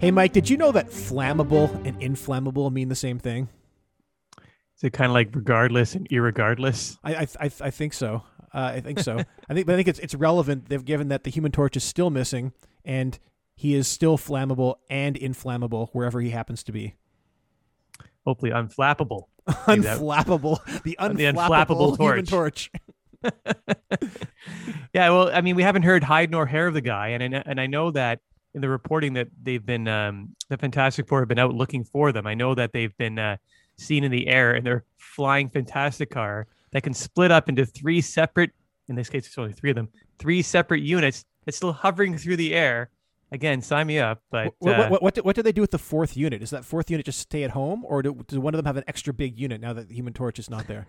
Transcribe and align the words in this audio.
Hey, 0.00 0.10
Mike, 0.10 0.32
did 0.32 0.48
you 0.48 0.56
know 0.56 0.72
that 0.72 0.88
flammable 0.88 1.74
and 1.84 2.02
inflammable 2.02 2.70
mean 2.70 2.88
the 2.88 2.94
same 2.94 3.18
thing? 3.18 3.48
Is 4.76 4.84
it 4.84 4.92
kind 4.92 5.10
of 5.10 5.14
like 5.14 5.34
regardless 5.34 5.94
and 5.94 6.08
irregardless? 6.08 6.96
I 7.04 7.14
I, 7.14 7.26
I, 7.40 7.50
I 7.60 7.70
think 7.70 7.92
so. 7.92 8.22
Uh, 8.54 8.72
I 8.74 8.80
think 8.80 9.00
so. 9.00 9.18
I 9.48 9.54
think, 9.54 9.66
but 9.66 9.74
I 9.74 9.76
think 9.76 9.88
it's 9.88 9.98
it's 9.98 10.14
relevant. 10.14 10.68
They've 10.68 10.84
given 10.84 11.08
that 11.08 11.24
the 11.24 11.30
Human 11.30 11.52
Torch 11.52 11.76
is 11.76 11.84
still 11.84 12.08
missing, 12.08 12.52
and 12.84 13.18
he 13.54 13.74
is 13.74 13.86
still 13.88 14.16
flammable 14.16 14.76
and 14.88 15.16
inflammable 15.16 15.90
wherever 15.92 16.20
he 16.20 16.30
happens 16.30 16.62
to 16.62 16.72
be. 16.72 16.94
Hopefully, 18.24 18.52
unflappable. 18.52 19.24
unflappable. 19.48 20.64
The 20.82 20.96
unflappable, 20.98 21.16
the 21.16 21.24
unflappable 21.24 21.96
torch. 21.96 22.14
Human 22.14 22.24
Torch. 22.24 22.70
yeah, 24.92 25.10
well, 25.10 25.30
I 25.32 25.40
mean, 25.40 25.56
we 25.56 25.62
haven't 25.62 25.82
heard 25.82 26.04
hide 26.04 26.30
nor 26.30 26.46
hair 26.46 26.66
of 26.66 26.74
the 26.74 26.80
guy, 26.80 27.08
and 27.08 27.34
and 27.34 27.60
I 27.60 27.66
know 27.66 27.90
that 27.90 28.20
in 28.54 28.60
the 28.60 28.68
reporting 28.68 29.14
that 29.14 29.28
they've 29.42 29.64
been 29.64 29.88
um, 29.88 30.34
the 30.48 30.56
Fantastic 30.56 31.06
Four 31.08 31.20
have 31.20 31.28
been 31.28 31.38
out 31.38 31.54
looking 31.54 31.84
for 31.84 32.12
them. 32.12 32.26
I 32.26 32.34
know 32.34 32.54
that 32.54 32.72
they've 32.72 32.96
been 32.96 33.18
uh, 33.18 33.36
seen 33.76 34.04
in 34.04 34.10
the 34.10 34.28
air 34.28 34.54
and 34.54 34.66
they're 34.66 34.84
flying 34.96 35.48
Fantastic 35.48 36.10
Car 36.10 36.46
that 36.72 36.82
can 36.82 36.94
split 36.94 37.30
up 37.30 37.48
into 37.48 37.64
three 37.64 38.00
separate. 38.00 38.50
In 38.88 38.96
this 38.96 39.08
case, 39.08 39.26
it's 39.26 39.38
only 39.38 39.52
three 39.52 39.70
of 39.70 39.76
them. 39.76 39.88
Three 40.18 40.42
separate 40.42 40.82
units 40.82 41.24
that's 41.44 41.56
still 41.56 41.72
hovering 41.72 42.18
through 42.18 42.36
the 42.36 42.54
air. 42.54 42.90
Again, 43.30 43.60
sign 43.60 43.86
me 43.86 43.98
up. 43.98 44.22
But 44.30 44.54
what 44.58 44.80
uh, 44.80 44.88
what, 44.88 45.02
what, 45.02 45.14
do, 45.14 45.22
what 45.22 45.36
do 45.36 45.42
they 45.42 45.52
do 45.52 45.60
with 45.60 45.70
the 45.70 45.78
fourth 45.78 46.16
unit? 46.16 46.42
Is 46.42 46.50
that 46.50 46.64
fourth 46.64 46.90
unit 46.90 47.04
just 47.04 47.18
stay 47.18 47.44
at 47.44 47.50
home, 47.50 47.84
or 47.84 48.02
do, 48.02 48.24
does 48.26 48.38
one 48.38 48.54
of 48.54 48.58
them 48.58 48.64
have 48.64 48.78
an 48.78 48.84
extra 48.88 49.12
big 49.12 49.38
unit 49.38 49.60
now 49.60 49.74
that 49.74 49.88
the 49.88 49.94
Human 49.94 50.14
Torch 50.14 50.38
is 50.38 50.48
not 50.48 50.66
there? 50.66 50.86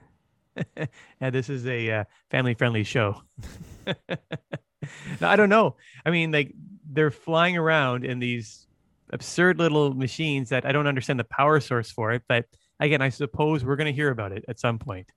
yeah, 1.21 1.29
this 1.29 1.49
is 1.49 1.65
a 1.65 1.91
uh, 1.91 2.03
family-friendly 2.31 2.83
show. 2.83 3.21
I 5.21 5.35
don't 5.35 5.49
know. 5.49 5.75
I 6.05 6.09
mean, 6.09 6.31
like 6.31 6.53
they're 6.89 7.11
flying 7.11 7.57
around 7.57 8.05
in 8.05 8.19
these 8.19 8.67
absurd 9.11 9.57
little 9.57 9.93
machines 9.93 10.49
that 10.49 10.65
I 10.65 10.71
don't 10.71 10.87
understand 10.87 11.19
the 11.19 11.25
power 11.25 11.59
source 11.59 11.91
for 11.91 12.11
it. 12.11 12.23
But 12.27 12.45
again, 12.79 13.01
I 13.01 13.09
suppose 13.09 13.63
we're 13.63 13.75
going 13.75 13.87
to 13.87 13.93
hear 13.93 14.09
about 14.09 14.31
it 14.31 14.45
at 14.47 14.59
some 14.59 14.79
point. 14.79 15.11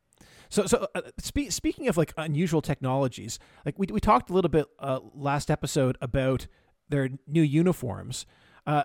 So, 0.48 0.66
so 0.66 0.86
uh, 0.94 1.02
spe- 1.18 1.50
speaking 1.50 1.88
of 1.88 1.96
like 1.96 2.12
unusual 2.16 2.60
technologies, 2.60 3.38
like 3.64 3.78
we 3.78 3.86
we 3.90 4.00
talked 4.00 4.28
a 4.28 4.34
little 4.34 4.50
bit 4.50 4.66
uh, 4.78 5.00
last 5.14 5.50
episode 5.50 5.96
about 6.00 6.46
their 6.88 7.08
new 7.26 7.42
uniforms. 7.42 8.26
Uh, 8.66 8.84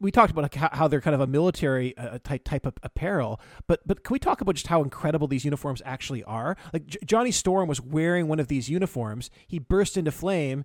we 0.00 0.10
talked 0.10 0.30
about 0.30 0.54
how 0.54 0.88
they're 0.88 1.00
kind 1.00 1.14
of 1.14 1.20
a 1.20 1.26
military 1.26 1.96
uh, 1.96 2.18
type 2.22 2.44
type 2.44 2.66
of 2.66 2.74
apparel, 2.82 3.40
but 3.66 3.80
but 3.86 4.04
can 4.04 4.12
we 4.12 4.18
talk 4.18 4.40
about 4.40 4.54
just 4.54 4.68
how 4.68 4.82
incredible 4.82 5.26
these 5.26 5.44
uniforms 5.44 5.82
actually 5.84 6.22
are? 6.24 6.56
Like 6.72 6.86
J- 6.86 6.98
Johnny 7.04 7.30
Storm 7.30 7.68
was 7.68 7.80
wearing 7.80 8.28
one 8.28 8.40
of 8.40 8.48
these 8.48 8.68
uniforms. 8.68 9.30
He 9.46 9.58
burst 9.58 9.96
into 9.96 10.10
flame. 10.10 10.64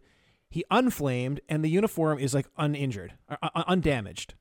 He 0.49 0.63
unflamed, 0.69 1.41
and 1.49 1.63
the 1.65 1.69
uniform 1.69 2.19
is 2.19 2.35
like 2.35 2.45
uninjured, 2.57 3.13
uh, 3.27 3.63
undamaged. 3.67 4.35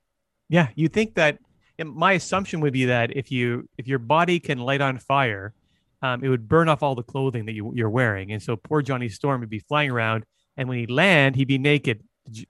Yeah, 0.48 0.68
you 0.74 0.88
think 0.88 1.14
that? 1.14 1.38
My 1.82 2.12
assumption 2.12 2.60
would 2.60 2.74
be 2.74 2.84
that 2.84 3.16
if 3.16 3.32
you 3.32 3.68
if 3.78 3.88
your 3.88 3.98
body 3.98 4.38
can 4.38 4.58
light 4.58 4.82
on 4.82 4.98
fire, 4.98 5.54
um, 6.02 6.22
it 6.22 6.28
would 6.28 6.48
burn 6.48 6.68
off 6.68 6.82
all 6.82 6.94
the 6.94 7.02
clothing 7.02 7.46
that 7.46 7.52
you, 7.52 7.72
you're 7.74 7.88
wearing, 7.88 8.30
and 8.30 8.42
so 8.42 8.56
poor 8.56 8.82
Johnny 8.82 9.08
Storm 9.08 9.40
would 9.40 9.48
be 9.48 9.60
flying 9.60 9.90
around, 9.90 10.24
and 10.56 10.68
when 10.68 10.78
he 10.78 10.86
land, 10.86 11.36
he'd 11.36 11.48
be 11.48 11.58
naked 11.58 12.02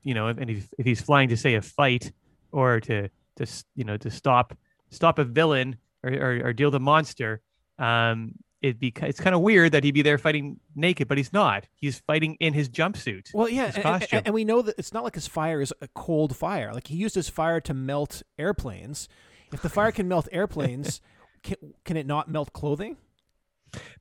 you 0.02 0.14
know, 0.14 0.28
and 0.28 0.50
if, 0.50 0.68
if 0.78 0.86
he's 0.86 1.00
flying 1.00 1.28
to 1.28 1.36
say 1.36 1.54
a 1.54 1.62
fight 1.62 2.12
or 2.52 2.80
to 2.80 3.08
to 3.36 3.46
you 3.74 3.84
know 3.84 3.96
to 3.96 4.10
stop 4.10 4.56
stop 4.90 5.18
a 5.18 5.24
villain 5.24 5.76
or, 6.02 6.12
or, 6.12 6.40
or 6.44 6.52
deal 6.52 6.70
the 6.70 6.80
monster, 6.80 7.40
um, 7.78 8.34
it'd 8.60 8.78
be 8.78 8.92
it's 9.02 9.20
kind 9.20 9.34
of 9.34 9.42
weird 9.42 9.72
that 9.72 9.84
he'd 9.84 9.92
be 9.92 10.02
there 10.02 10.18
fighting 10.18 10.58
naked, 10.74 11.08
but 11.08 11.18
he's 11.18 11.32
not. 11.32 11.66
He's 11.74 11.98
fighting 12.00 12.36
in 12.40 12.54
his 12.54 12.68
jumpsuit. 12.68 13.34
Well, 13.34 13.48
yeah, 13.48 13.72
and, 13.74 14.06
and, 14.12 14.26
and, 14.26 14.34
we 14.34 14.44
know 14.44 14.62
that 14.62 14.76
it's 14.78 14.92
not 14.92 15.04
like 15.04 15.14
his 15.14 15.26
fire 15.26 15.60
is 15.60 15.72
a 15.80 15.88
cold 15.88 16.36
fire. 16.36 16.72
Like 16.72 16.86
he 16.86 16.96
used 16.96 17.14
his 17.14 17.28
fire 17.28 17.60
to 17.62 17.74
melt 17.74 18.22
airplanes. 18.38 19.08
If 19.52 19.62
the 19.62 19.68
fire 19.68 19.92
can 19.92 20.08
melt 20.08 20.28
airplanes, 20.32 21.00
can, 21.42 21.56
can 21.84 21.96
it 21.96 22.06
not 22.06 22.30
melt 22.30 22.52
clothing? 22.52 22.96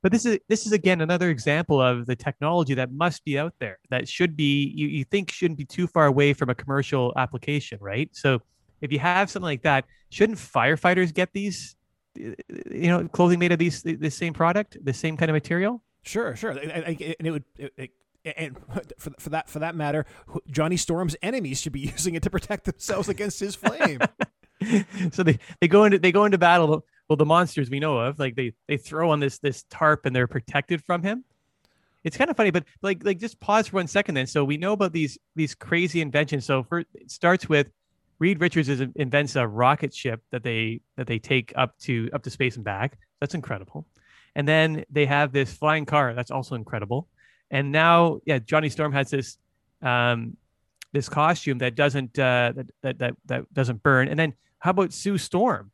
But 0.02 0.12
this 0.12 0.26
is 0.26 0.38
this 0.48 0.66
is 0.66 0.72
again 0.72 1.00
another 1.00 1.30
example 1.30 1.80
of 1.80 2.06
the 2.06 2.16
technology 2.16 2.74
that 2.74 2.92
must 2.92 3.24
be 3.24 3.38
out 3.38 3.54
there 3.58 3.78
that 3.90 4.08
should 4.08 4.36
be 4.36 4.72
you, 4.74 4.86
you 4.88 5.04
think 5.04 5.30
shouldn't 5.30 5.58
be 5.58 5.64
too 5.64 5.86
far 5.86 6.06
away 6.06 6.32
from 6.32 6.50
a 6.50 6.54
commercial 6.54 7.12
application 7.16 7.78
right? 7.80 8.10
So 8.12 8.40
if 8.80 8.92
you 8.92 8.98
have 8.98 9.30
something 9.30 9.46
like 9.46 9.62
that 9.62 9.84
shouldn't 10.10 10.38
firefighters 10.38 11.12
get 11.12 11.32
these 11.32 11.76
you 12.14 12.36
know 12.88 13.08
clothing 13.08 13.38
made 13.38 13.52
of 13.52 13.58
these 13.58 13.82
the 13.82 14.10
same 14.10 14.34
product 14.34 14.76
the 14.82 14.92
same 14.92 15.16
kind 15.16 15.30
of 15.30 15.34
material? 15.34 15.82
Sure 16.02 16.36
sure. 16.36 16.50
And 16.50 17.00
it 17.00 17.30
would 17.30 17.44
it, 17.56 17.90
and 18.24 18.56
for, 18.98 19.10
for 19.18 19.30
that 19.30 19.48
for 19.48 19.58
that 19.58 19.74
matter 19.74 20.06
johnny 20.48 20.76
storm's 20.76 21.16
enemies 21.22 21.60
should 21.60 21.72
be 21.72 21.80
using 21.96 22.14
it 22.14 22.22
to 22.22 22.30
protect 22.30 22.64
themselves 22.64 23.08
against 23.08 23.40
his 23.40 23.54
flame. 23.54 24.00
So 25.10 25.24
they, 25.24 25.40
they 25.60 25.66
go 25.66 25.82
into 25.82 25.98
they 25.98 26.12
go 26.12 26.24
into 26.24 26.38
battle 26.38 26.84
well 27.08 27.16
the 27.16 27.26
monsters 27.26 27.70
we 27.70 27.80
know 27.80 27.98
of 27.98 28.18
like 28.18 28.36
they 28.36 28.52
they 28.68 28.76
throw 28.76 29.10
on 29.10 29.20
this 29.20 29.38
this 29.38 29.64
tarp 29.64 30.06
and 30.06 30.14
they're 30.14 30.26
protected 30.26 30.82
from 30.84 31.02
him. 31.02 31.24
It's 32.04 32.16
kind 32.16 32.30
of 32.30 32.36
funny 32.36 32.50
but 32.50 32.64
like 32.82 33.04
like 33.04 33.18
just 33.18 33.40
pause 33.40 33.68
for 33.68 33.76
one 33.76 33.86
second 33.86 34.14
then. 34.14 34.26
So 34.26 34.44
we 34.44 34.56
know 34.56 34.72
about 34.72 34.92
these 34.92 35.18
these 35.36 35.54
crazy 35.54 36.00
inventions. 36.00 36.44
So 36.44 36.62
for 36.62 36.80
it 36.80 37.10
starts 37.10 37.48
with 37.48 37.68
reed 38.18 38.40
richards 38.40 38.68
is, 38.68 38.80
invents 38.94 39.36
a 39.36 39.46
rocket 39.46 39.94
ship 39.94 40.22
that 40.30 40.42
they 40.42 40.80
that 40.96 41.06
they 41.06 41.18
take 41.18 41.52
up 41.56 41.76
to 41.80 42.08
up 42.12 42.22
to 42.22 42.30
space 42.30 42.56
and 42.56 42.64
back. 42.64 42.98
That's 43.20 43.34
incredible. 43.34 43.86
And 44.34 44.48
then 44.48 44.84
they 44.90 45.06
have 45.06 45.32
this 45.32 45.52
flying 45.52 45.84
car. 45.84 46.14
That's 46.14 46.30
also 46.30 46.54
incredible. 46.54 47.08
And 47.50 47.72
now 47.72 48.20
yeah 48.24 48.38
johnny 48.38 48.68
storm 48.68 48.92
has 48.92 49.10
this 49.10 49.38
um 49.82 50.36
this 50.92 51.08
costume 51.08 51.58
that 51.58 51.74
doesn't 51.74 52.18
uh 52.18 52.52
that 52.54 52.66
that 52.82 52.98
that, 52.98 53.16
that 53.26 53.52
doesn't 53.52 53.82
burn. 53.82 54.08
And 54.08 54.18
then 54.18 54.34
how 54.60 54.70
about 54.70 54.92
sue 54.92 55.18
storm 55.18 55.71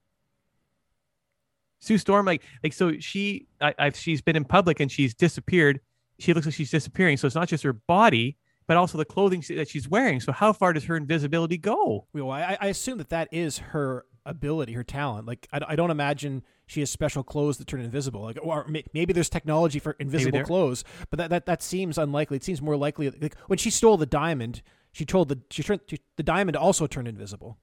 Sue 1.89 1.99
Storm, 1.99 2.27
like 2.27 2.43
like 2.63 2.73
so 2.73 2.99
she 3.01 3.47
I, 3.61 3.75
I've 3.79 3.97
she's 3.97 4.21
been 4.21 4.37
in 4.37 4.45
public 4.45 4.79
and 4.79 4.93
she's 4.93 5.15
disappeared. 5.15 5.81
She 6.19 6.35
looks 6.35 6.47
like 6.47 6.55
she's 6.55 6.71
disappearing. 6.71 7.17
So 7.17 7.27
it's 7.27 7.35
not 7.35 7.49
just 7.49 7.65
her 7.65 7.73
body, 7.73 8.37
but 8.67 8.77
also 8.77 8.99
the 8.99 9.05
clothing 9.05 9.43
that 9.49 9.69
she's 9.69 9.89
wearing. 9.89 10.21
So 10.21 10.31
how 10.31 10.53
far 10.53 10.73
does 10.73 10.85
her 10.85 10.97
invisibility 10.97 11.57
go? 11.57 12.07
Well, 12.13 12.31
I, 12.31 12.59
I 12.61 12.67
assume 12.67 12.99
that 12.99 13.09
that 13.09 13.29
is 13.33 13.59
her 13.59 14.05
ability, 14.27 14.75
her 14.75 14.85
talent. 14.85 15.27
Like 15.27 15.49
I, 15.51 15.61
I 15.69 15.77
don't 15.77 15.91
imagine 15.91 16.43
she 16.67 16.81
has 16.81 16.91
special 16.91 17.23
clothes 17.25 17.57
that 17.57 17.67
turn 17.67 17.81
invisible. 17.81 18.21
Like 18.21 18.39
or 18.43 18.71
maybe 18.93 19.13
there's 19.15 19.31
technology 19.31 19.79
for 19.79 19.93
invisible 19.99 20.43
clothes, 20.43 20.85
but 21.09 21.17
that, 21.19 21.31
that 21.31 21.47
that 21.47 21.63
seems 21.63 21.97
unlikely. 21.97 22.37
It 22.37 22.45
seems 22.45 22.61
more 22.61 22.77
likely 22.77 23.09
like 23.11 23.35
when 23.47 23.59
she 23.59 23.71
stole 23.71 23.97
the 23.97 24.07
diamond, 24.07 24.61
she 24.93 25.07
told 25.07 25.31
the 25.31 25.41
she 25.51 25.63
turned 25.63 25.81
the 26.17 26.23
diamond 26.23 26.57
also 26.57 26.87
turned 26.87 27.09
invisible. 27.09 27.57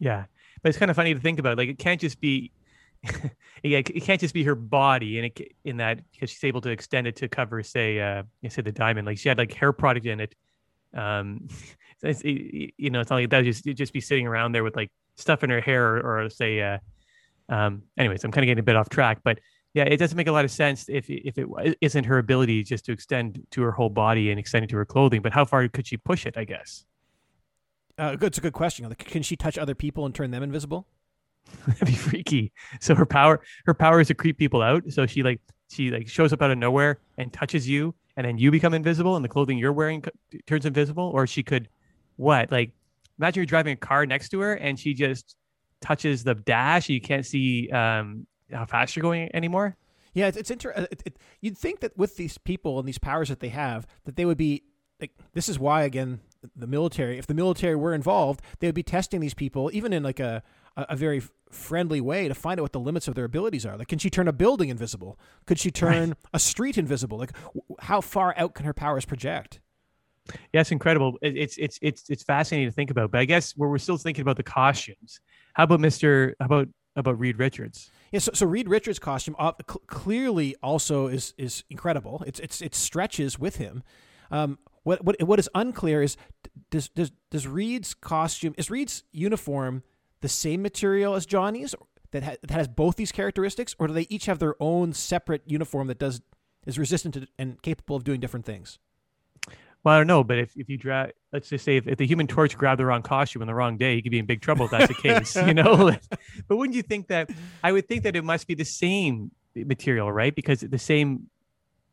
Yeah, 0.00 0.24
but 0.62 0.70
it's 0.70 0.78
kind 0.78 0.90
of 0.90 0.96
funny 0.96 1.14
to 1.14 1.20
think 1.20 1.38
about. 1.38 1.56
Like 1.56 1.68
it 1.68 1.78
can't 1.78 2.00
just 2.00 2.20
be 2.20 2.50
yeah, 3.62 3.78
it 3.78 4.02
can't 4.02 4.20
just 4.20 4.34
be 4.34 4.44
her 4.44 4.54
body, 4.54 5.18
and 5.18 5.26
it 5.26 5.56
in 5.64 5.78
that 5.78 6.00
because 6.12 6.30
she's 6.30 6.44
able 6.44 6.60
to 6.60 6.70
extend 6.70 7.06
it 7.06 7.16
to 7.16 7.28
cover, 7.28 7.62
say, 7.62 8.00
uh, 8.00 8.22
say 8.48 8.62
the 8.62 8.72
diamond. 8.72 9.06
Like 9.06 9.18
she 9.18 9.28
had 9.28 9.38
like 9.38 9.52
hair 9.52 9.72
product 9.72 10.06
in 10.06 10.20
it. 10.20 10.34
Um, 10.94 11.48
it's, 12.02 12.22
you 12.24 12.90
know, 12.90 13.00
it's 13.00 13.10
not 13.10 13.16
like 13.16 13.30
that. 13.30 13.44
Just 13.44 13.64
just 13.64 13.92
be 13.92 14.00
sitting 14.00 14.26
around 14.26 14.52
there 14.52 14.64
with 14.64 14.76
like 14.76 14.90
stuff 15.16 15.42
in 15.42 15.50
her 15.50 15.60
hair, 15.60 15.96
or, 15.96 16.24
or 16.24 16.30
say, 16.30 16.60
uh, 16.60 16.78
um, 17.48 17.82
anyways, 17.98 18.24
I'm 18.24 18.30
kind 18.30 18.44
of 18.44 18.46
getting 18.46 18.60
a 18.60 18.64
bit 18.64 18.76
off 18.76 18.88
track, 18.88 19.18
but 19.24 19.40
yeah, 19.74 19.84
it 19.84 19.96
doesn't 19.96 20.16
make 20.16 20.26
a 20.26 20.32
lot 20.32 20.44
of 20.44 20.50
sense 20.50 20.88
if 20.88 21.08
if 21.08 21.38
it 21.38 21.78
isn't 21.80 22.04
her 22.04 22.18
ability 22.18 22.62
just 22.62 22.84
to 22.86 22.92
extend 22.92 23.44
to 23.52 23.62
her 23.62 23.72
whole 23.72 23.90
body 23.90 24.30
and 24.30 24.38
extend 24.38 24.64
it 24.64 24.68
to 24.70 24.76
her 24.76 24.84
clothing. 24.84 25.22
But 25.22 25.32
how 25.32 25.44
far 25.44 25.66
could 25.68 25.86
she 25.86 25.96
push 25.96 26.26
it? 26.26 26.36
I 26.36 26.44
guess. 26.44 26.84
Uh, 27.98 28.16
good. 28.16 28.28
It's 28.28 28.38
a 28.38 28.42
good 28.42 28.52
question. 28.52 28.88
Like, 28.88 28.98
can 28.98 29.22
she 29.22 29.36
touch 29.36 29.58
other 29.58 29.74
people 29.74 30.04
and 30.06 30.14
turn 30.14 30.30
them 30.30 30.42
invisible? 30.42 30.86
That'd 31.66 31.86
be 31.86 31.94
freaky. 31.94 32.52
So 32.80 32.94
her 32.94 33.06
power, 33.06 33.40
her 33.66 33.74
power 33.74 34.00
is 34.00 34.08
to 34.08 34.14
creep 34.14 34.38
people 34.38 34.62
out. 34.62 34.82
So 34.90 35.06
she 35.06 35.22
like 35.22 35.40
she 35.70 35.90
like 35.90 36.08
shows 36.08 36.32
up 36.32 36.42
out 36.42 36.50
of 36.50 36.58
nowhere 36.58 36.98
and 37.18 37.32
touches 37.32 37.68
you, 37.68 37.94
and 38.16 38.26
then 38.26 38.38
you 38.38 38.50
become 38.50 38.74
invisible, 38.74 39.16
and 39.16 39.24
the 39.24 39.28
clothing 39.28 39.58
you're 39.58 39.72
wearing 39.72 40.04
turns 40.46 40.66
invisible. 40.66 41.10
Or 41.14 41.26
she 41.26 41.42
could, 41.42 41.68
what? 42.16 42.50
Like, 42.50 42.72
imagine 43.18 43.40
you're 43.40 43.46
driving 43.46 43.74
a 43.74 43.76
car 43.76 44.06
next 44.06 44.30
to 44.30 44.40
her, 44.40 44.54
and 44.54 44.78
she 44.78 44.94
just 44.94 45.36
touches 45.80 46.24
the 46.24 46.34
dash. 46.34 46.88
You 46.88 47.00
can't 47.00 47.24
see 47.24 47.70
um, 47.70 48.26
how 48.50 48.66
fast 48.66 48.96
you're 48.96 49.02
going 49.02 49.30
anymore. 49.34 49.76
Yeah, 50.14 50.26
it's, 50.26 50.36
it's 50.36 50.50
interesting. 50.50 50.84
Uh, 50.84 50.86
it, 50.90 51.02
it, 51.06 51.18
you'd 51.40 51.56
think 51.56 51.80
that 51.80 51.96
with 51.96 52.16
these 52.16 52.38
people 52.38 52.78
and 52.78 52.86
these 52.86 52.98
powers 52.98 53.28
that 53.28 53.40
they 53.40 53.48
have, 53.48 53.86
that 54.04 54.16
they 54.16 54.24
would 54.24 54.38
be 54.38 54.62
like. 55.00 55.12
This 55.32 55.48
is 55.48 55.58
why, 55.58 55.84
again, 55.84 56.20
the 56.56 56.66
military. 56.66 57.18
If 57.18 57.26
the 57.26 57.34
military 57.34 57.76
were 57.76 57.94
involved, 57.94 58.42
they 58.58 58.68
would 58.68 58.74
be 58.74 58.82
testing 58.82 59.20
these 59.20 59.34
people, 59.34 59.70
even 59.72 59.92
in 59.92 60.02
like 60.02 60.20
a 60.20 60.42
a, 60.76 60.86
a, 60.90 60.96
very 60.96 61.22
friendly 61.50 62.00
way 62.00 62.28
to 62.28 62.34
find 62.34 62.58
out 62.58 62.62
what 62.62 62.72
the 62.72 62.80
limits 62.80 63.08
of 63.08 63.14
their 63.14 63.24
abilities 63.24 63.66
are. 63.66 63.76
Like, 63.76 63.88
can 63.88 63.98
she 63.98 64.10
turn 64.10 64.28
a 64.28 64.32
building 64.32 64.68
invisible? 64.68 65.18
Could 65.46 65.58
she 65.58 65.70
turn 65.70 66.10
right. 66.10 66.18
a 66.34 66.38
street 66.38 66.78
invisible? 66.78 67.18
Like, 67.18 67.32
w- 67.32 67.62
how 67.80 68.00
far 68.00 68.34
out 68.36 68.54
can 68.54 68.66
her 68.66 68.74
powers 68.74 69.04
project? 69.04 69.60
Yeah, 70.52 70.60
it's 70.60 70.70
incredible. 70.70 71.18
It's 71.20 71.56
it's 71.58 71.78
it's 71.82 72.08
it's 72.08 72.22
fascinating 72.22 72.68
to 72.68 72.72
think 72.72 72.90
about. 72.90 73.10
But 73.10 73.20
I 73.20 73.24
guess 73.24 73.56
we're 73.56 73.68
we're 73.68 73.78
still 73.78 73.96
thinking 73.96 74.22
about 74.22 74.36
the 74.36 74.44
costumes. 74.44 75.20
How 75.54 75.64
about 75.64 75.80
Mister? 75.80 76.36
How 76.38 76.46
about 76.46 76.68
about 76.94 77.18
Reed 77.18 77.38
Richards? 77.38 77.90
Yeah, 78.12 78.20
so, 78.20 78.32
so 78.34 78.46
Reed 78.46 78.68
Richards' 78.68 78.98
costume 78.98 79.34
uh, 79.38 79.52
cl- 79.68 79.82
clearly 79.86 80.54
also 80.62 81.08
is 81.08 81.34
is 81.38 81.64
incredible. 81.70 82.22
It's 82.26 82.38
it's 82.38 82.60
it 82.62 82.74
stretches 82.74 83.38
with 83.38 83.56
him. 83.56 83.82
Um, 84.30 84.58
what 84.84 85.04
what 85.04 85.20
what 85.22 85.38
is 85.38 85.48
unclear 85.54 86.02
is 86.02 86.16
does 86.70 86.88
does 86.90 87.10
does 87.30 87.48
Reed's 87.48 87.94
costume 87.94 88.54
is 88.56 88.70
Reed's 88.70 89.04
uniform 89.12 89.82
the 90.22 90.28
same 90.28 90.62
material 90.62 91.14
as 91.14 91.26
Johnny's 91.26 91.74
that, 92.12 92.22
ha- 92.22 92.36
that 92.40 92.50
has 92.50 92.68
both 92.68 92.96
these 92.96 93.12
characteristics, 93.12 93.76
or 93.78 93.88
do 93.88 93.92
they 93.92 94.06
each 94.08 94.26
have 94.26 94.38
their 94.38 94.54
own 94.60 94.92
separate 94.92 95.42
uniform 95.46 95.88
that 95.88 95.98
does 95.98 96.22
is 96.64 96.78
resistant 96.78 97.14
to, 97.14 97.26
and 97.38 97.60
capable 97.60 97.96
of 97.96 98.04
doing 98.04 98.20
different 98.20 98.46
things? 98.46 98.78
Well, 99.84 99.94
I 99.94 99.98
don't 99.98 100.06
know, 100.06 100.22
but 100.22 100.38
if, 100.38 100.56
if 100.56 100.68
you 100.68 100.78
draw, 100.78 101.06
let's 101.32 101.48
just 101.48 101.64
say 101.64 101.76
if, 101.76 101.88
if 101.88 101.98
the 101.98 102.06
Human 102.06 102.28
Torch 102.28 102.56
grabbed 102.56 102.78
the 102.78 102.86
wrong 102.86 103.02
costume 103.02 103.42
on 103.42 103.48
the 103.48 103.54
wrong 103.54 103.76
day, 103.76 103.96
he 103.96 104.02
could 104.02 104.12
be 104.12 104.20
in 104.20 104.26
big 104.26 104.40
trouble 104.40 104.66
if 104.66 104.70
that's 104.70 104.86
the 104.86 104.94
case, 104.94 105.34
you 105.34 105.54
know. 105.54 105.90
but 106.48 106.56
wouldn't 106.56 106.76
you 106.76 106.82
think 106.82 107.08
that? 107.08 107.30
I 107.64 107.72
would 107.72 107.88
think 107.88 108.04
that 108.04 108.14
it 108.14 108.22
must 108.22 108.46
be 108.46 108.54
the 108.54 108.64
same 108.64 109.32
material, 109.56 110.10
right? 110.10 110.34
Because 110.34 110.60
the 110.60 110.78
same. 110.78 111.28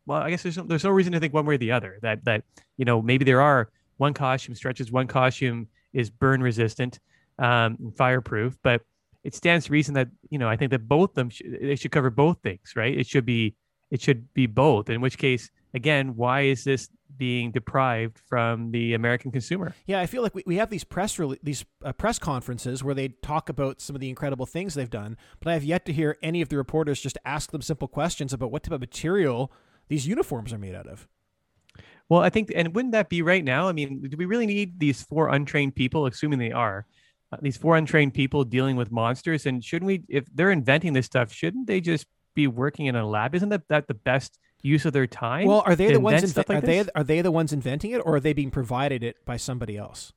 Well, 0.05 0.21
I 0.21 0.29
guess 0.29 0.43
there's 0.43 0.57
no, 0.57 0.63
there's 0.63 0.83
no 0.83 0.91
reason 0.91 1.13
to 1.13 1.19
think 1.19 1.33
one 1.33 1.45
way 1.45 1.55
or 1.55 1.57
the 1.57 1.71
other. 1.71 1.97
That 2.03 2.25
that 2.25 2.43
you 2.77 2.85
know 2.85 3.01
maybe 3.01 3.25
there 3.25 3.41
are 3.41 3.69
one 3.97 4.13
costume 4.13 4.53
stretches, 4.53 4.91
one 4.91 5.07
costume 5.07 5.67
is 5.91 6.11
burn 6.11 6.43
resistant, 6.43 6.99
um, 7.39 7.93
fireproof, 7.97 8.57
but 8.63 8.81
it 9.23 9.35
stands 9.35 9.65
to 9.65 9.71
reason 9.71 9.93
that 9.95 10.09
you 10.29 10.37
know 10.37 10.47
I 10.47 10.55
think 10.55 10.71
that 10.71 10.87
both 10.87 11.13
them 11.13 11.29
sh- 11.29 11.41
they 11.45 11.75
should 11.75 11.91
cover 11.91 12.09
both 12.09 12.39
things, 12.41 12.73
right? 12.75 12.97
It 12.97 13.07
should 13.07 13.25
be 13.25 13.55
it 13.91 14.01
should 14.01 14.33
be 14.33 14.45
both. 14.45 14.89
In 14.89 15.01
which 15.01 15.17
case, 15.17 15.49
again, 15.73 16.15
why 16.15 16.41
is 16.41 16.63
this 16.63 16.89
being 17.17 17.51
deprived 17.51 18.19
from 18.19 18.71
the 18.71 18.93
American 18.93 19.31
consumer? 19.31 19.73
Yeah, 19.87 19.99
I 19.99 20.05
feel 20.05 20.21
like 20.21 20.35
we, 20.35 20.43
we 20.45 20.55
have 20.57 20.69
these 20.69 20.83
press 20.83 21.17
rele- 21.17 21.39
these 21.41 21.65
uh, 21.83 21.91
press 21.93 22.19
conferences 22.19 22.83
where 22.83 22.95
they 22.95 23.09
talk 23.09 23.49
about 23.49 23.81
some 23.81 23.95
of 23.95 23.99
the 23.99 24.09
incredible 24.09 24.45
things 24.45 24.73
they've 24.73 24.89
done, 24.89 25.17
but 25.39 25.49
I 25.49 25.53
have 25.53 25.63
yet 25.63 25.85
to 25.85 25.93
hear 25.93 26.17
any 26.21 26.41
of 26.41 26.49
the 26.49 26.57
reporters 26.57 27.01
just 27.01 27.17
ask 27.25 27.51
them 27.51 27.61
simple 27.61 27.87
questions 27.87 28.31
about 28.31 28.51
what 28.51 28.63
type 28.63 28.73
of 28.73 28.81
material 28.81 29.51
these 29.87 30.07
uniforms 30.07 30.53
are 30.53 30.57
made 30.57 30.75
out 30.75 30.87
of. 30.87 31.07
Well, 32.09 32.21
I 32.21 32.29
think, 32.29 32.51
and 32.55 32.73
wouldn't 32.73 32.93
that 32.93 33.09
be 33.09 33.21
right 33.21 33.43
now? 33.43 33.67
I 33.67 33.71
mean, 33.71 34.01
do 34.01 34.17
we 34.17 34.25
really 34.25 34.47
need 34.47 34.79
these 34.79 35.03
four 35.03 35.29
untrained 35.29 35.75
people, 35.75 36.07
assuming 36.07 36.39
they 36.39 36.51
are, 36.51 36.87
these 37.41 37.57
four 37.57 37.75
untrained 37.75 38.13
people 38.13 38.43
dealing 38.43 38.75
with 38.75 38.91
monsters? 38.91 39.45
And 39.45 39.63
shouldn't 39.63 39.87
we, 39.87 40.03
if 40.09 40.25
they're 40.33 40.51
inventing 40.51 40.93
this 40.93 41.05
stuff, 41.05 41.31
shouldn't 41.31 41.67
they 41.67 41.81
just 41.81 42.07
be 42.33 42.47
working 42.47 42.87
in 42.87 42.95
a 42.95 43.07
lab? 43.07 43.35
Isn't 43.35 43.49
that, 43.49 43.67
that 43.69 43.87
the 43.87 43.93
best 43.93 44.39
use 44.61 44.85
of 44.85 44.93
their 44.93 45.07
time? 45.07 45.47
Well, 45.47 45.63
are 45.65 45.75
they 45.75 45.91
the 45.91 45.99
ones 45.99 46.23
inve- 46.23 46.37
like 46.37 46.49
are 46.49 46.61
they 46.61 46.85
are 46.95 47.03
they 47.03 47.21
the 47.21 47.31
ones 47.31 47.53
inventing 47.53 47.91
it, 47.91 47.99
or 47.99 48.15
are 48.15 48.19
they 48.19 48.33
being 48.33 48.51
provided 48.51 49.03
it 49.03 49.17
by 49.25 49.37
somebody 49.37 49.77
else? 49.77 50.13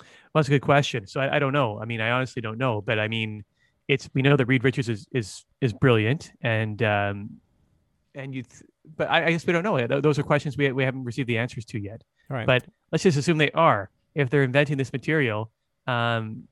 Well, 0.00 0.40
that's 0.42 0.48
a 0.48 0.50
good 0.50 0.62
question. 0.62 1.06
So 1.06 1.20
I, 1.20 1.36
I 1.36 1.38
don't 1.38 1.52
know. 1.52 1.80
I 1.80 1.84
mean, 1.84 2.00
I 2.00 2.10
honestly 2.10 2.42
don't 2.42 2.58
know. 2.58 2.80
But 2.80 2.98
I 2.98 3.08
mean, 3.08 3.44
it's 3.86 4.10
we 4.14 4.22
know 4.22 4.36
that 4.36 4.46
Reed 4.46 4.64
Richards 4.64 4.88
is 4.88 5.06
is 5.12 5.44
is 5.60 5.72
brilliant, 5.72 6.32
and 6.42 6.82
um, 6.82 7.40
and 8.14 8.34
you, 8.34 8.42
th- 8.42 8.62
but 8.96 9.08
I, 9.10 9.26
I 9.26 9.30
guess 9.30 9.46
we 9.46 9.52
don't 9.52 9.62
know. 9.64 10.00
Those 10.00 10.18
are 10.18 10.22
questions 10.22 10.56
we 10.56 10.70
we 10.72 10.84
haven't 10.84 11.04
received 11.04 11.28
the 11.28 11.38
answers 11.38 11.64
to 11.66 11.78
yet. 11.78 12.02
All 12.30 12.36
right, 12.36 12.46
But 12.46 12.66
let's 12.92 13.02
just 13.04 13.16
assume 13.16 13.38
they 13.38 13.50
are. 13.52 13.90
If 14.14 14.30
they're 14.30 14.42
inventing 14.42 14.76
this 14.76 14.92
material, 14.92 15.50
um, 15.88 16.44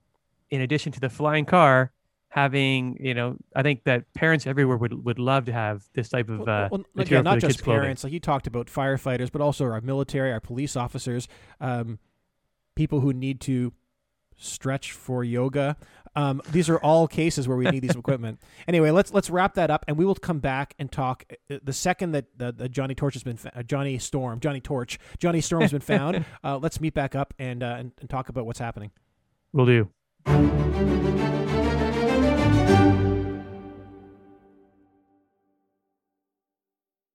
in 0.51 0.63
addition 0.63 0.91
to 0.93 1.01
the 1.01 1.11
flying 1.11 1.45
car, 1.45 1.93
having 2.29 2.97
you 2.99 3.15
know, 3.15 3.37
I 3.55 3.63
think 3.63 3.85
that 3.85 4.13
parents 4.15 4.47
everywhere 4.47 4.77
would 4.77 5.05
would 5.05 5.19
love 5.19 5.45
to 5.47 5.53
have 5.53 5.85
this 5.95 6.09
type 6.09 6.29
of 6.29 6.49
uh, 6.49 6.69
well, 6.71 6.85
for 7.07 7.23
not 7.23 7.39
just 7.39 7.47
kids' 7.47 7.61
clothing. 7.61 7.83
parents. 7.83 8.05
Like 8.05 8.13
you 8.13 8.21
talked 8.21 8.47
about 8.47 8.67
firefighters, 8.67 9.31
but 9.31 9.41
also 9.41 9.67
our 9.67 9.81
military, 9.81 10.33
our 10.33 10.41
police 10.41 10.75
officers, 10.75 11.29
um, 11.61 11.99
people 12.75 13.01
who 13.01 13.13
need 13.13 13.41
to 13.43 13.73
stretch 14.37 14.93
for 14.93 15.23
yoga. 15.23 15.77
Um, 16.15 16.41
these 16.51 16.71
are 16.71 16.79
all 16.79 17.07
cases 17.07 17.47
where 17.47 17.59
we 17.59 17.67
need 17.67 17.81
these 17.81 17.97
equipment. 17.97 18.41
Anyway, 18.67 18.91
let's 18.91 19.13
let's 19.13 19.29
wrap 19.29 19.55
that 19.55 19.71
up, 19.71 19.85
and 19.87 19.99
we 19.99 20.07
will 20.07 20.15
come 20.15 20.39
back 20.39 20.75
and 20.79 20.91
talk 20.91 21.25
uh, 21.51 21.59
the 21.63 21.75
second 21.75 22.13
that 22.13 22.27
the, 22.39 22.53
the 22.53 22.69
Johnny 22.71 22.95
Torch 22.95 23.13
has 23.15 23.23
been 23.23 23.37
fa- 23.37 23.53
uh, 23.55 23.63
Johnny 23.63 23.99
Storm, 23.99 24.41
Johnny 24.41 24.63
Torch, 24.63 24.99
Johnny 25.19 25.43
Storm 25.43 25.61
has 25.61 25.73
been 25.73 25.81
found. 25.81 26.25
Uh, 26.45 26.57
let's 26.59 26.81
meet 26.81 26.95
back 26.95 27.15
up 27.15 27.35
and, 27.39 27.63
uh, 27.63 27.77
and 27.79 27.93
and 28.01 28.09
talk 28.09 28.29
about 28.29 28.47
what's 28.47 28.59
happening. 28.59 28.91
Will 29.53 29.67
do. 29.67 29.89